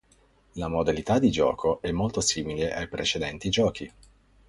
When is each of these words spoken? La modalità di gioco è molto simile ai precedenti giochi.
La 0.53 0.67
modalità 0.67 1.19
di 1.19 1.29
gioco 1.29 1.79
è 1.79 1.91
molto 1.91 2.21
simile 2.21 2.73
ai 2.73 2.87
precedenti 2.87 3.51
giochi. 3.51 3.93